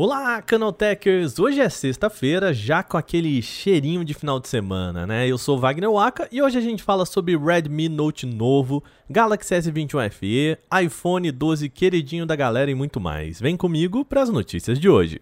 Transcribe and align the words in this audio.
Olá, 0.00 0.40
Canaltechers! 0.40 1.40
Hoje 1.40 1.60
é 1.60 1.68
sexta-feira, 1.68 2.54
já 2.54 2.84
com 2.84 2.96
aquele 2.96 3.42
cheirinho 3.42 4.04
de 4.04 4.14
final 4.14 4.38
de 4.38 4.46
semana, 4.46 5.04
né? 5.04 5.26
Eu 5.26 5.36
sou 5.36 5.58
Wagner 5.58 5.90
Waka 5.90 6.28
e 6.30 6.40
hoje 6.40 6.56
a 6.56 6.60
gente 6.60 6.84
fala 6.84 7.04
sobre 7.04 7.36
Redmi 7.36 7.88
Note 7.88 8.24
novo, 8.24 8.80
Galaxy 9.10 9.56
S21 9.56 10.08
FE, 10.12 10.56
iPhone 10.84 11.32
12 11.32 11.68
queridinho 11.68 12.24
da 12.24 12.36
galera 12.36 12.70
e 12.70 12.76
muito 12.76 13.00
mais. 13.00 13.40
Vem 13.40 13.56
comigo 13.56 14.04
para 14.04 14.22
as 14.22 14.30
notícias 14.30 14.78
de 14.78 14.88
hoje. 14.88 15.18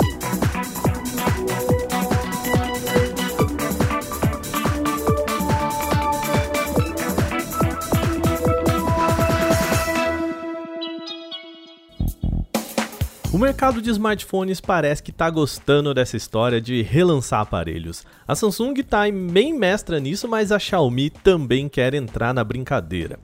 O 13.37 13.39
mercado 13.39 13.82
de 13.82 13.91
smartphones 13.91 14.62
parece 14.62 15.03
que 15.03 15.11
está 15.11 15.29
gostando 15.29 15.93
dessa 15.93 16.17
história 16.17 16.58
de 16.58 16.81
relançar 16.81 17.43
aparelhos. 17.43 18.03
A 18.26 18.35
Samsung 18.35 18.72
está 18.81 19.03
bem 19.11 19.53
mestra 19.53 20.00
nisso, 20.00 20.26
mas 20.26 20.50
a 20.50 20.59
Xiaomi 20.59 21.11
também 21.11 21.68
quer 21.68 21.93
entrar 21.93 22.32
na 22.32 22.43
brincadeira. 22.43 23.18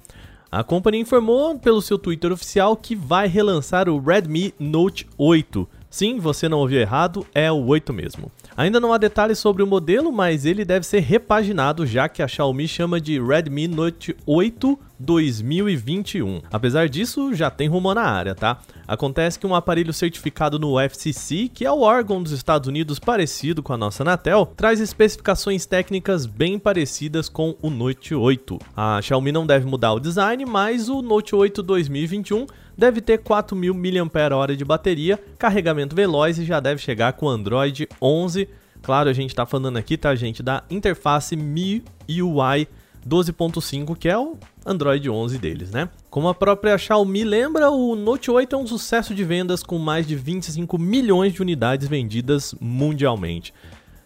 A 0.51 0.63
companhia 0.63 1.01
informou 1.01 1.59
pelo 1.59 1.81
seu 1.81 1.99
Twitter 1.99 2.31
oficial 2.31 2.77
que 2.77 2.95
vai 2.95 3.27
relançar 3.27 3.89
o 3.89 3.99
Redmi 3.99 4.53
Note 4.61 5.07
8. 5.17 5.67
Sim, 5.89 6.19
você 6.19 6.47
não 6.47 6.59
ouviu 6.59 6.79
errado, 6.79 7.27
é 7.35 7.51
o 7.51 7.65
8 7.65 7.91
mesmo. 7.95 8.31
Ainda 8.55 8.79
não 8.79 8.93
há 8.93 8.99
detalhes 8.99 9.39
sobre 9.39 9.63
o 9.63 9.67
modelo, 9.67 10.13
mas 10.13 10.45
ele 10.45 10.63
deve 10.63 10.85
ser 10.85 11.01
repaginado, 11.01 11.87
já 11.87 12.07
que 12.07 12.23
a 12.23 12.29
Xiaomi 12.29 12.69
chama 12.69 13.01
de 13.01 13.19
Redmi 13.19 13.67
Note 13.67 14.15
8 14.27 14.79
2021. 15.03 16.43
Apesar 16.51 16.89
disso, 16.89 17.35
já 17.35 17.51
tem 17.51 17.69
rumor 17.69 17.95
na 17.95 18.03
área, 18.03 18.35
tá? 18.35 18.59
Acontece 18.87 19.39
que 19.39 19.47
um 19.47 19.55
aparelho 19.55 19.93
certificado 19.93 20.59
no 20.59 20.79
FCC, 20.79 21.51
que 21.53 21.65
é 21.65 21.71
o 21.71 21.81
órgão 21.81 22.23
dos 22.23 22.33
Estados 22.33 22.69
Unidos 22.69 22.99
parecido 22.99 23.63
com 23.63 23.73
a 23.73 23.77
nossa 23.77 24.03
Anatel, 24.03 24.47
traz 24.57 24.81
especificações 24.81 25.67
técnicas 25.67 26.27
bem 26.27 26.59
parecidas 26.59 27.29
com 27.29 27.57
o 27.61 27.69
Note 27.69 28.15
8. 28.15 28.59
A 28.77 29.01
Xiaomi 29.03 29.33
não 29.33 29.47
deve 29.47 29.67
mudar 29.67 29.93
o 29.93 30.01
design, 30.01 30.45
mas 30.47 30.89
o 30.89 31.03
Note 31.03 31.35
8 31.35 31.63
2021 31.63 32.47
deve 32.77 33.01
ter 33.01 33.19
4.000 33.19 33.75
mAh 33.75 34.55
de 34.55 34.65
bateria, 34.65 35.23
carregamento 35.39 35.95
veloz 35.97 36.39
e 36.39 36.45
já 36.45 36.61
deve 36.61 36.81
chegar 36.81 37.13
com 37.15 37.29
Android 37.29 37.89
11. 38.01 38.49
Claro, 38.83 39.09
a 39.09 39.13
gente 39.13 39.31
está 39.31 39.47
falando 39.47 39.77
aqui, 39.77 39.97
tá, 39.97 40.15
gente, 40.15 40.43
da 40.43 40.65
interface 40.69 41.37
MIUI 41.37 42.67
12.5, 43.09 43.97
que 43.97 44.09
é 44.09 44.17
o 44.17 44.37
Android 44.65 45.09
11 45.09 45.39
deles, 45.39 45.71
né? 45.71 45.89
Como 46.11 46.29
a 46.29 46.35
própria 46.35 46.79
Xiaomi 46.79 47.25
lembra, 47.25 47.71
o 47.71 47.97
Note 47.97 48.31
8 48.31 48.55
é 48.55 48.59
um 48.59 48.67
sucesso 48.67 49.15
de 49.15 49.25
vendas 49.25 49.63
com 49.63 49.79
mais 49.79 50.07
de 50.07 50.15
25 50.15 50.79
milhões 50.79 51.33
de 51.33 51.43
unidades 51.43 51.89
vendidas 51.89 52.55
mundialmente. 52.61 53.53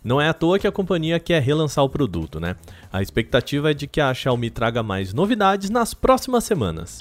Não 0.03 0.21
é 0.21 0.29
à 0.29 0.35
toa 0.35 0.59
que 0.59 0.67
a 0.67 0.73
companhia 0.73 1.19
quer 1.19 1.43
relançar 1.43 1.85
o 1.85 1.89
produto, 1.89 2.39
né? 2.39 2.57
A 2.93 3.03
expectativa 3.03 3.73
é 3.73 3.75
de 3.75 3.87
que 3.87 4.01
a 4.01 4.15
Xiaomi 4.15 4.51
traga 4.51 4.83
mais 4.83 5.13
novidades 5.13 5.69
nas 5.69 5.95
próximas 5.95 6.45
semanas 6.45 6.99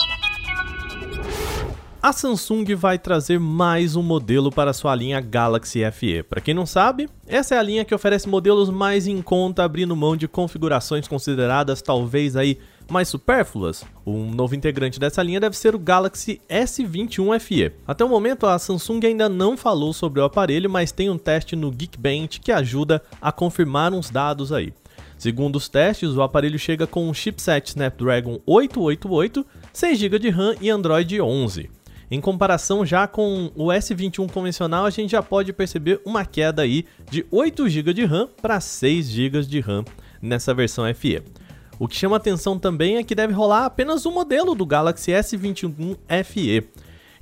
a 2.07 2.13
Samsung 2.13 2.75
vai 2.75 2.99
trazer 2.99 3.39
mais 3.39 3.95
um 3.95 4.03
modelo 4.03 4.51
para 4.51 4.73
sua 4.73 4.93
linha 4.93 5.19
Galaxy 5.19 5.79
FE. 5.91 6.21
Para 6.21 6.39
quem 6.39 6.53
não 6.53 6.63
sabe, 6.63 7.09
essa 7.25 7.55
é 7.55 7.57
a 7.57 7.63
linha 7.63 7.83
que 7.83 7.95
oferece 7.95 8.29
modelos 8.29 8.69
mais 8.69 9.07
em 9.07 9.23
conta, 9.23 9.63
abrindo 9.63 9.95
mão 9.95 10.15
de 10.15 10.27
configurações 10.27 11.07
consideradas 11.07 11.81
talvez 11.81 12.35
aí 12.35 12.59
mais 12.87 13.07
supérfluas. 13.07 13.83
Um 14.05 14.29
novo 14.29 14.53
integrante 14.53 14.99
dessa 14.99 15.23
linha 15.23 15.39
deve 15.39 15.57
ser 15.57 15.73
o 15.73 15.79
Galaxy 15.79 16.39
S21 16.47 17.39
FE. 17.39 17.71
Até 17.87 18.05
o 18.05 18.09
momento, 18.09 18.45
a 18.45 18.59
Samsung 18.59 18.99
ainda 19.03 19.27
não 19.27 19.57
falou 19.57 19.91
sobre 19.91 20.21
o 20.21 20.25
aparelho, 20.25 20.69
mas 20.69 20.91
tem 20.91 21.09
um 21.09 21.17
teste 21.17 21.55
no 21.55 21.71
Geekbench 21.71 22.39
que 22.39 22.51
ajuda 22.51 23.01
a 23.19 23.31
confirmar 23.31 23.91
uns 23.91 24.11
dados 24.11 24.53
aí. 24.53 24.71
Segundo 25.17 25.55
os 25.55 25.67
testes, 25.67 26.11
o 26.11 26.21
aparelho 26.21 26.59
chega 26.59 26.85
com 26.85 27.09
um 27.09 27.15
chipset 27.15 27.69
Snapdragon 27.69 28.39
888, 28.45 29.43
6 29.73 29.97
GB 29.97 30.19
de 30.19 30.29
RAM 30.29 30.53
e 30.61 30.69
Android 30.69 31.19
11. 31.19 31.71
Em 32.09 32.21
comparação 32.21 32.85
já 32.85 33.07
com 33.07 33.51
o 33.55 33.67
S21 33.67 34.31
convencional, 34.31 34.85
a 34.85 34.89
gente 34.89 35.11
já 35.11 35.23
pode 35.23 35.51
perceber 35.51 35.99
uma 36.05 36.23
queda 36.23 36.61
aí 36.61 36.85
de 37.09 37.25
8 37.31 37.67
GB 37.67 37.93
de 37.93 38.05
RAM 38.05 38.29
para 38.41 38.59
6 38.59 39.07
GB 39.07 39.41
de 39.41 39.59
RAM 39.59 39.83
nessa 40.21 40.53
versão 40.53 40.85
FE. 40.93 41.23
O 41.79 41.87
que 41.87 41.95
chama 41.95 42.15
atenção 42.15 42.59
também 42.59 42.97
é 42.97 43.03
que 43.03 43.15
deve 43.15 43.33
rolar 43.33 43.65
apenas 43.65 44.05
um 44.05 44.11
modelo 44.11 44.53
do 44.53 44.65
Galaxy 44.65 45.11
S21 45.11 45.97
FE. 46.23 46.63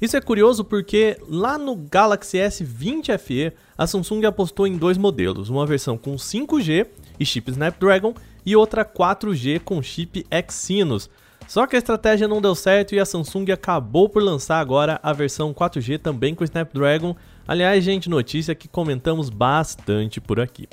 Isso 0.02 0.18
é 0.18 0.22
curioso 0.22 0.66
porque 0.66 1.18
lá 1.30 1.58
no 1.58 1.76
Galaxy 1.76 2.38
S20 2.38 3.18
FE, 3.18 3.54
a 3.78 3.88
Samsung 3.88 4.26
apostou 4.26 4.68
em 4.68 4.78
dois 4.78 4.98
modelos, 4.98 5.50
uma 5.50 5.66
versão 5.66 5.98
com 5.98 6.16
5G 6.16 6.88
e 7.18 7.26
chip 7.26 7.50
Snapdragon 7.50 8.14
e 8.46 8.54
outra 8.54 8.84
4G 8.84 9.62
com 9.62 9.82
chip 9.82 10.26
Exynos, 10.30 11.10
só 11.48 11.68
que 11.68 11.76
a 11.76 11.80
estratégia 11.80 12.28
não 12.28 12.42
deu 12.42 12.56
certo 12.56 12.96
e 12.96 13.00
a 13.00 13.06
Samsung 13.06 13.52
acabou 13.52 14.10
por 14.10 14.24
lançar 14.24 14.60
agora 14.60 15.00
a 15.04 15.14
versão 15.14 15.54
4G 15.54 16.00
também 16.00 16.34
com 16.34 16.44
Snapdragon. 16.44 17.16
Aliás, 17.48 17.84
gente, 17.84 18.10
notícia 18.10 18.56
que 18.56 18.68
comentamos 18.68 19.30
bastante 19.30 20.20
por 20.20 20.40
aqui. 20.40 20.68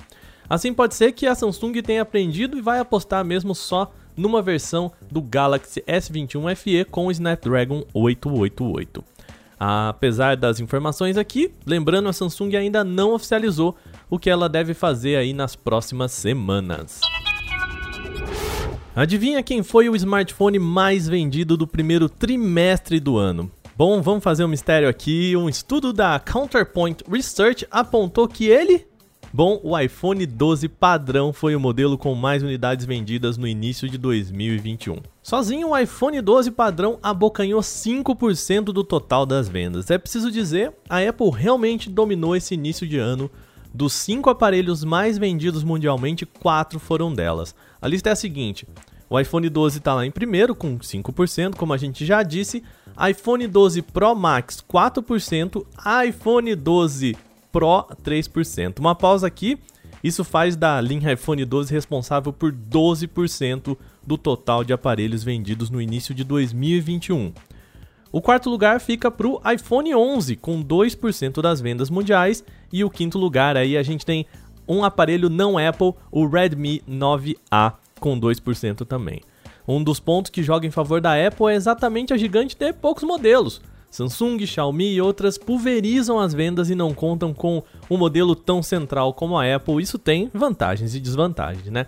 Assim 0.49 0.73
pode 0.73 0.95
ser 0.95 1.13
que 1.13 1.27
a 1.27 1.35
Samsung 1.35 1.81
tenha 1.83 2.03
aprendido 2.03 2.57
e 2.57 2.61
vai 2.61 2.79
apostar 2.79 3.25
mesmo 3.25 3.55
só 3.55 3.93
numa 4.17 4.43
versão 4.43 4.91
do 5.11 5.23
Galaxy 5.23 5.83
S21 5.87 6.55
FE 6.57 6.85
com 6.85 7.07
o 7.07 7.11
Snapdragon 7.11 7.85
888. 7.95 9.05
Apesar 9.59 10.37
das 10.37 10.59
informações 10.59 11.19
aqui, 11.19 11.53
lembrando 11.67 12.09
a 12.09 12.13
Samsung 12.13 12.57
ainda 12.57 12.83
não 12.83 13.13
oficializou 13.13 13.77
o 14.09 14.19
que 14.19 14.31
ela 14.31 14.49
deve 14.49 14.73
fazer 14.73 15.17
aí 15.17 15.33
nas 15.33 15.55
próximas 15.55 16.13
semanas. 16.13 17.01
Adivinha 18.95 19.41
quem 19.41 19.63
foi 19.63 19.89
o 19.89 19.95
smartphone 19.95 20.59
mais 20.59 21.09
vendido 21.09 21.57
do 21.57 21.65
primeiro 21.65 22.09
trimestre 22.09 22.99
do 22.99 23.17
ano? 23.17 23.49
Bom, 23.77 24.03
vamos 24.03 24.25
fazer 24.25 24.45
um 24.45 24.49
mistério 24.49 24.89
aqui. 24.89 25.37
Um 25.37 25.49
estudo 25.49 25.93
da 25.93 26.19
Counterpoint 26.19 27.05
Research 27.09 27.67
apontou 27.71 28.27
que 28.27 28.47
ele 28.47 28.85
Bom, 29.33 29.61
o 29.63 29.79
iPhone 29.79 30.27
12 30.27 30.69
padrão 30.69 31.33
foi 31.33 31.55
o 31.55 31.61
modelo 31.61 31.97
com 31.97 32.17
mais 32.17 32.43
unidades 32.43 32.85
vendidas 32.85 33.39
no 33.39 33.47
início 33.47 33.89
de 33.89 33.97
2021. 33.97 34.97
Sozinho, 35.23 35.69
o 35.69 35.79
iPhone 35.79 36.21
12 36.21 36.51
padrão 36.51 36.99
abocanhou 37.01 37.61
5% 37.61 38.65
do 38.65 38.83
total 38.83 39.25
das 39.25 39.49
vendas. 39.49 39.89
É 39.89 39.99
preciso 39.99 40.33
dizer, 40.33 40.73
a 40.89 40.99
Apple 40.99 41.31
realmente 41.31 41.89
dominou 41.89 42.35
esse 42.35 42.55
início 42.55 42.89
de 42.89 42.99
ano. 42.99 43.31
Dos 43.73 43.93
5 43.93 44.29
aparelhos 44.29 44.85
mais 44.85 45.17
vendidos 45.17 45.63
mundialmente, 45.63 46.27
4 46.27 46.79
foram 46.81 47.15
delas. 47.15 47.55
A 47.81 47.87
lista 47.87 48.09
é 48.09 48.13
a 48.13 48.17
seguinte: 48.17 48.67
o 49.09 49.19
iPhone 49.19 49.49
12 49.49 49.79
está 49.79 49.95
lá 49.95 50.07
em 50.07 50.11
primeiro, 50.11 50.55
com 50.55 50.79
5%, 50.79 51.57
como 51.57 51.73
a 51.73 51.77
gente 51.77 52.07
já 52.07 52.23
disse. 52.23 52.63
iPhone 53.11 53.47
12 53.47 53.83
Pro 53.83 54.15
Max, 54.15 54.65
4%. 54.73 55.67
iPhone 56.07 56.55
12 56.55 57.17
Pro, 57.51 57.87
3%. 58.05 58.79
Uma 58.79 58.95
pausa 58.95 59.27
aqui. 59.27 59.59
Isso 60.03 60.25
faz 60.25 60.57
da 60.57 60.81
linha 60.81 61.13
iPhone 61.13 61.45
12 61.45 61.73
responsável 61.75 62.33
por 62.33 62.53
12% 62.53 63.77
do 64.07 64.17
total 64.17 64.65
de 64.65 64.73
aparelhos 64.73 65.23
vendidos 65.23 65.71
no 65.71 65.81
início 65.81 66.15
de 66.15 66.25
2021. 66.25 67.33
O 68.13 68.21
quarto 68.21 68.51
lugar 68.51 68.81
fica 68.81 69.09
para 69.11 69.29
o 69.29 69.41
iPhone 69.49 69.95
11, 69.95 70.35
com 70.37 70.63
2% 70.63 71.41
das 71.41 71.61
vendas 71.61 71.89
mundiais. 71.89 72.45
E 72.73 72.83
o 72.83 72.91
quinto 72.91 73.19
lugar 73.19 73.57
aí 73.57 73.77
a 73.77 73.83
gente 73.83 74.05
tem 74.05 74.27
um 74.67 74.85
aparelho 74.85 75.29
não 75.29 75.57
Apple, 75.57 75.95
o 76.11 76.27
Redmi 76.27 76.83
9A, 76.89 77.75
com 78.01 78.19
2% 78.19 78.85
também. 78.85 79.21
Um 79.67 79.83
dos 79.83 80.01
pontos 80.01 80.31
que 80.31 80.43
joga 80.43 80.67
em 80.67 80.71
favor 80.71 81.01
da 81.01 81.15
Apple 81.15 81.47
é 81.47 81.55
exatamente 81.55 82.13
a 82.13 82.17
gigante 82.17 82.57
ter 82.57 82.75
poucos 82.75 83.05
modelos. 83.05 83.61
Samsung, 83.91 84.45
Xiaomi 84.47 84.95
e 84.95 85.01
outras 85.01 85.37
pulverizam 85.37 86.19
as 86.19 86.33
vendas 86.33 86.71
e 86.71 86.75
não 86.75 86.95
contam 86.95 87.35
com 87.35 87.63
um 87.89 87.97
modelo 87.97 88.35
tão 88.37 88.63
central 88.63 89.13
como 89.13 89.37
a 89.37 89.55
Apple. 89.55 89.83
Isso 89.83 89.99
tem 89.99 90.31
vantagens 90.33 90.95
e 90.95 91.01
desvantagens, 91.01 91.67
né? 91.67 91.87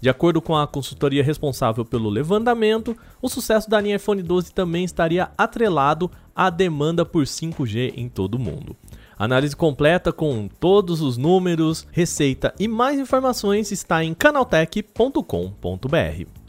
De 0.00 0.08
acordo 0.08 0.40
com 0.40 0.56
a 0.56 0.66
consultoria 0.66 1.22
responsável 1.22 1.84
pelo 1.84 2.08
levantamento, 2.08 2.96
o 3.20 3.28
sucesso 3.28 3.68
da 3.68 3.80
linha 3.80 3.96
iPhone 3.96 4.22
12 4.22 4.52
também 4.52 4.84
estaria 4.84 5.30
atrelado 5.36 6.10
à 6.34 6.48
demanda 6.48 7.04
por 7.04 7.24
5G 7.24 7.92
em 7.96 8.08
todo 8.08 8.36
o 8.36 8.38
mundo. 8.38 8.74
Análise 9.18 9.54
completa 9.54 10.10
com 10.10 10.48
todos 10.48 11.02
os 11.02 11.18
números, 11.18 11.86
receita 11.92 12.54
e 12.58 12.66
mais 12.66 12.98
informações 12.98 13.70
está 13.70 14.02
em 14.02 14.14
canaltech.com.br. 14.14 16.40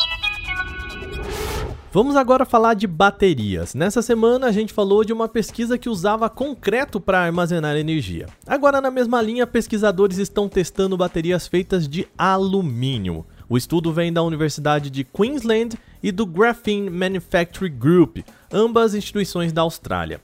Vamos 1.93 2.15
agora 2.15 2.45
falar 2.45 2.73
de 2.73 2.87
baterias. 2.87 3.75
Nessa 3.75 4.01
semana 4.01 4.47
a 4.47 4.51
gente 4.53 4.71
falou 4.71 5.03
de 5.03 5.11
uma 5.11 5.27
pesquisa 5.27 5.77
que 5.77 5.89
usava 5.89 6.29
concreto 6.29 7.01
para 7.01 7.19
armazenar 7.19 7.75
energia. 7.75 8.27
Agora, 8.47 8.79
na 8.79 8.89
mesma 8.89 9.21
linha, 9.21 9.45
pesquisadores 9.45 10.17
estão 10.17 10.47
testando 10.47 10.95
baterias 10.95 11.49
feitas 11.49 11.89
de 11.89 12.07
alumínio. 12.17 13.25
O 13.51 13.57
estudo 13.57 13.91
vem 13.91 14.13
da 14.13 14.23
Universidade 14.23 14.89
de 14.89 15.03
Queensland 15.03 15.77
e 16.01 16.09
do 16.09 16.25
Graphene 16.25 16.89
Manufacturing 16.89 17.77
Group, 17.77 18.19
ambas 18.49 18.95
instituições 18.95 19.51
da 19.51 19.61
Austrália. 19.61 20.21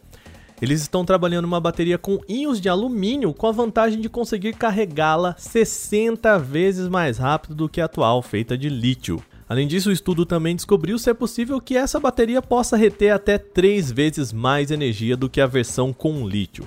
Eles 0.62 0.80
estão 0.80 1.04
trabalhando 1.04 1.44
uma 1.44 1.60
bateria 1.60 1.98
com 1.98 2.22
íons 2.30 2.62
de 2.62 2.70
alumínio 2.70 3.34
com 3.34 3.46
a 3.46 3.52
vantagem 3.52 4.00
de 4.00 4.08
conseguir 4.08 4.54
carregá-la 4.54 5.36
60 5.38 6.40
vezes 6.40 6.88
mais 6.88 7.18
rápido 7.18 7.54
do 7.54 7.68
que 7.68 7.82
a 7.82 7.86
atual, 7.86 8.22
feita 8.22 8.58
de 8.58 8.70
lítio. 8.70 9.22
Além 9.50 9.68
disso, 9.68 9.90
o 9.90 9.94
estudo 9.94 10.26
também 10.26 10.56
descobriu 10.56 10.98
se 10.98 11.10
é 11.10 11.14
possível 11.14 11.60
que 11.60 11.76
essa 11.76 12.00
bateria 12.00 12.42
possa 12.42 12.78
reter 12.78 13.14
até 13.14 13.38
3 13.38 13.92
vezes 13.92 14.32
mais 14.32 14.72
energia 14.72 15.18
do 15.18 15.30
que 15.30 15.42
a 15.42 15.48
versão 15.48 15.92
com 15.92 16.26
lítio. 16.26 16.66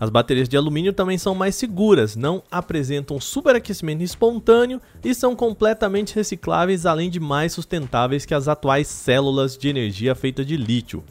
As 0.00 0.08
baterias 0.08 0.48
de 0.48 0.56
alumínio 0.56 0.94
também 0.94 1.18
são 1.18 1.34
mais 1.34 1.54
seguras, 1.54 2.16
não 2.16 2.42
apresentam 2.50 3.20
superaquecimento 3.20 4.02
espontâneo 4.02 4.80
e 5.04 5.14
são 5.14 5.36
completamente 5.36 6.14
recicláveis, 6.14 6.86
além 6.86 7.10
de 7.10 7.20
mais 7.20 7.52
sustentáveis 7.52 8.24
que 8.24 8.32
as 8.32 8.48
atuais 8.48 8.88
células 8.88 9.58
de 9.58 9.68
energia 9.68 10.14
feitas 10.14 10.46
de 10.46 10.56
lítio. 10.56 11.04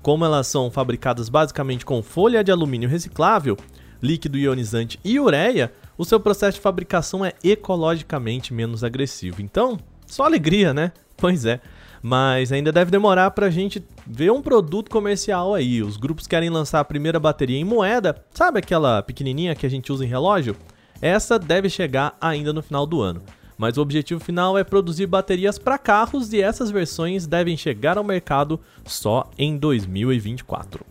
Como 0.00 0.24
elas 0.24 0.46
são 0.46 0.70
fabricadas 0.70 1.28
basicamente 1.28 1.84
com 1.84 2.02
folha 2.02 2.42
de 2.42 2.50
alumínio 2.50 2.88
reciclável, 2.88 3.54
líquido 4.02 4.38
ionizante 4.38 4.98
e 5.04 5.20
ureia, 5.20 5.70
o 5.98 6.04
seu 6.04 6.18
processo 6.18 6.56
de 6.56 6.62
fabricação 6.62 7.22
é 7.22 7.34
ecologicamente 7.44 8.54
menos 8.54 8.82
agressivo. 8.82 9.42
Então, 9.42 9.78
só 10.06 10.24
alegria, 10.24 10.72
né? 10.72 10.90
Pois 11.18 11.44
é. 11.44 11.60
Mas 12.02 12.50
ainda 12.50 12.72
deve 12.72 12.90
demorar 12.90 13.30
para 13.30 13.46
a 13.46 13.50
gente 13.50 13.82
ver 14.04 14.32
um 14.32 14.42
produto 14.42 14.90
comercial 14.90 15.54
aí. 15.54 15.80
Os 15.82 15.96
grupos 15.96 16.26
querem 16.26 16.50
lançar 16.50 16.80
a 16.80 16.84
primeira 16.84 17.20
bateria 17.20 17.58
em 17.58 17.64
moeda, 17.64 18.24
sabe 18.34 18.58
aquela 18.58 19.02
pequenininha 19.02 19.54
que 19.54 19.64
a 19.64 19.70
gente 19.70 19.92
usa 19.92 20.04
em 20.04 20.08
relógio? 20.08 20.56
Essa 21.00 21.38
deve 21.38 21.70
chegar 21.70 22.16
ainda 22.20 22.52
no 22.52 22.62
final 22.62 22.84
do 22.84 23.00
ano. 23.00 23.22
Mas 23.56 23.76
o 23.76 23.82
objetivo 23.82 24.18
final 24.18 24.58
é 24.58 24.64
produzir 24.64 25.06
baterias 25.06 25.58
para 25.58 25.78
carros 25.78 26.32
e 26.32 26.42
essas 26.42 26.70
versões 26.70 27.26
devem 27.26 27.56
chegar 27.56 27.96
ao 27.96 28.02
mercado 28.02 28.58
só 28.84 29.30
em 29.38 29.56
2024. 29.56 30.84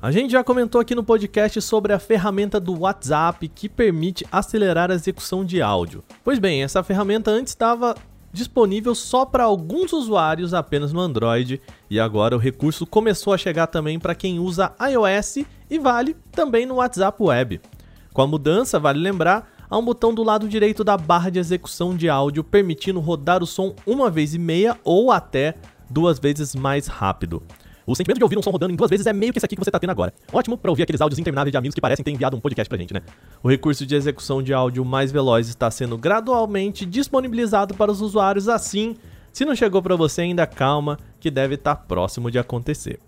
A 0.00 0.12
gente 0.12 0.30
já 0.30 0.44
comentou 0.44 0.80
aqui 0.80 0.94
no 0.94 1.02
podcast 1.02 1.60
sobre 1.60 1.92
a 1.92 1.98
ferramenta 1.98 2.60
do 2.60 2.78
WhatsApp 2.80 3.48
que 3.48 3.68
permite 3.68 4.24
acelerar 4.30 4.90
a 4.90 4.94
execução 4.94 5.44
de 5.44 5.60
áudio. 5.60 6.04
Pois 6.22 6.38
bem, 6.38 6.62
essa 6.62 6.82
ferramenta 6.84 7.30
antes 7.30 7.52
estava 7.52 7.96
disponível 8.36 8.94
só 8.94 9.24
para 9.24 9.44
alguns 9.44 9.92
usuários 9.92 10.52
apenas 10.52 10.92
no 10.92 11.00
Android, 11.00 11.60
e 11.88 11.98
agora 11.98 12.36
o 12.36 12.38
recurso 12.38 12.86
começou 12.86 13.32
a 13.32 13.38
chegar 13.38 13.66
também 13.66 13.98
para 13.98 14.14
quem 14.14 14.38
usa 14.38 14.72
iOS 14.78 15.46
e 15.70 15.78
vale 15.78 16.14
também 16.30 16.66
no 16.66 16.74
WhatsApp 16.74 17.20
Web. 17.20 17.60
Com 18.12 18.22
a 18.22 18.26
mudança, 18.26 18.78
vale 18.78 19.00
lembrar, 19.00 19.50
há 19.68 19.78
um 19.78 19.84
botão 19.84 20.14
do 20.14 20.22
lado 20.22 20.46
direito 20.48 20.84
da 20.84 20.98
barra 20.98 21.30
de 21.30 21.38
execução 21.38 21.96
de 21.96 22.10
áudio 22.10 22.44
permitindo 22.44 23.00
rodar 23.00 23.42
o 23.42 23.46
som 23.46 23.74
uma 23.86 24.10
vez 24.10 24.34
e 24.34 24.38
meia 24.38 24.78
ou 24.84 25.10
até 25.10 25.54
duas 25.88 26.18
vezes 26.18 26.54
mais 26.54 26.86
rápido. 26.86 27.42
O 27.86 27.94
sentimento 27.94 28.18
de 28.18 28.24
ouvir 28.24 28.36
um 28.36 28.42
som 28.42 28.50
rodando 28.50 28.72
em 28.72 28.76
duas 28.76 28.90
vezes 28.90 29.06
é 29.06 29.12
meio 29.12 29.32
que 29.32 29.38
esse 29.38 29.46
aqui 29.46 29.54
que 29.54 29.64
você 29.64 29.70
tá 29.70 29.78
tendo 29.78 29.90
agora. 29.90 30.12
Ótimo 30.32 30.58
para 30.58 30.72
ouvir 30.72 30.82
aqueles 30.82 31.00
áudios 31.00 31.20
intermináveis 31.20 31.52
de 31.52 31.56
amigos 31.56 31.72
que 31.72 31.80
parecem 31.80 32.04
ter 32.04 32.10
enviado 32.10 32.36
um 32.36 32.40
podcast 32.40 32.68
pra 32.68 32.76
gente, 32.76 32.92
né? 32.92 33.00
O 33.44 33.48
recurso 33.48 33.86
de 33.86 33.94
execução 33.94 34.42
de 34.42 34.52
áudio 34.52 34.84
mais 34.84 35.12
veloz 35.12 35.48
está 35.48 35.70
sendo 35.70 35.96
gradualmente 35.96 36.84
disponibilizado 36.84 37.74
para 37.74 37.92
os 37.92 38.00
usuários 38.00 38.48
assim. 38.48 38.96
Se 39.32 39.44
não 39.44 39.54
chegou 39.54 39.80
para 39.80 39.94
você 39.94 40.22
ainda, 40.22 40.44
calma, 40.48 40.98
que 41.20 41.30
deve 41.30 41.54
estar 41.54 41.76
tá 41.76 41.80
próximo 41.80 42.28
de 42.28 42.40
acontecer. 42.40 42.98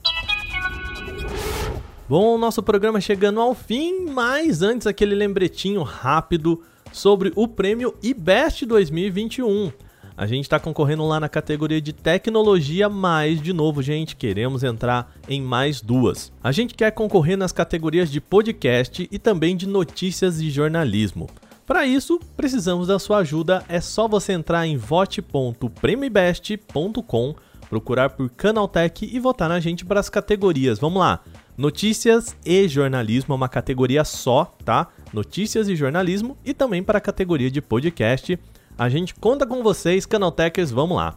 Bom, 2.08 2.38
nosso 2.38 2.62
programa 2.62 3.00
chegando 3.00 3.40
ao 3.40 3.56
fim, 3.56 4.06
mas 4.06 4.62
antes 4.62 4.86
aquele 4.86 5.16
lembretinho 5.16 5.82
rápido 5.82 6.62
sobre 6.92 7.32
o 7.34 7.48
prêmio 7.48 7.96
IBEST 8.00 8.64
2021. 8.64 9.72
A 10.18 10.26
gente 10.26 10.44
está 10.46 10.58
concorrendo 10.58 11.06
lá 11.06 11.20
na 11.20 11.28
categoria 11.28 11.80
de 11.80 11.92
tecnologia, 11.92 12.88
mas, 12.88 13.40
de 13.40 13.52
novo, 13.52 13.80
gente, 13.80 14.16
queremos 14.16 14.64
entrar 14.64 15.14
em 15.28 15.40
mais 15.40 15.80
duas. 15.80 16.32
A 16.42 16.50
gente 16.50 16.74
quer 16.74 16.90
concorrer 16.90 17.38
nas 17.38 17.52
categorias 17.52 18.10
de 18.10 18.20
podcast 18.20 19.08
e 19.12 19.16
também 19.16 19.56
de 19.56 19.68
notícias 19.68 20.40
e 20.40 20.50
jornalismo. 20.50 21.30
Para 21.64 21.86
isso, 21.86 22.18
precisamos 22.36 22.88
da 22.88 22.98
sua 22.98 23.18
ajuda. 23.18 23.64
É 23.68 23.80
só 23.80 24.08
você 24.08 24.32
entrar 24.32 24.66
em 24.66 24.76
vote.premibest.com, 24.76 27.36
procurar 27.70 28.10
por 28.10 28.28
Canaltech 28.30 29.08
e 29.08 29.20
votar 29.20 29.48
na 29.48 29.60
gente 29.60 29.84
para 29.84 30.00
as 30.00 30.10
categorias. 30.10 30.80
Vamos 30.80 30.98
lá. 30.98 31.20
Notícias 31.56 32.36
e 32.44 32.66
jornalismo 32.66 33.34
é 33.34 33.36
uma 33.36 33.48
categoria 33.48 34.02
só, 34.02 34.52
tá? 34.64 34.88
Notícias 35.12 35.68
e 35.68 35.76
jornalismo 35.76 36.36
e 36.44 36.52
também 36.52 36.82
para 36.82 36.98
a 36.98 37.00
categoria 37.00 37.52
de 37.52 37.62
podcast. 37.62 38.36
A 38.78 38.88
gente 38.88 39.12
conta 39.12 39.44
com 39.44 39.60
vocês, 39.60 40.06
Canaltechers, 40.06 40.70
vamos 40.70 40.96
lá. 40.96 41.16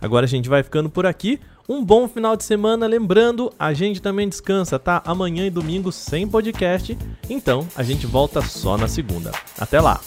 Agora 0.00 0.26
a 0.26 0.28
gente 0.28 0.48
vai 0.48 0.62
ficando 0.62 0.88
por 0.88 1.06
aqui. 1.06 1.40
Um 1.68 1.84
bom 1.84 2.08
final 2.08 2.36
de 2.36 2.42
semana, 2.42 2.86
lembrando, 2.86 3.52
a 3.56 3.72
gente 3.72 4.02
também 4.02 4.28
descansa, 4.28 4.78
tá? 4.78 5.00
Amanhã 5.04 5.46
e 5.46 5.50
domingo 5.50 5.92
sem 5.92 6.26
podcast, 6.26 6.98
então 7.28 7.66
a 7.76 7.82
gente 7.82 8.06
volta 8.06 8.42
só 8.42 8.76
na 8.76 8.88
segunda. 8.88 9.30
Até 9.56 9.80
lá! 9.80 10.00